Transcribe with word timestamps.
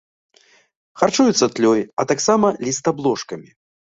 Харчуюцца 1.01 1.45
тлёй, 1.59 1.79
а 2.03 2.07
таксама 2.11 2.47
лістаблошкамі. 2.69 3.49